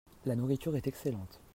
La 0.25 0.33
nourriture 0.35 0.75
est 0.75 0.87
excellente. 0.87 1.39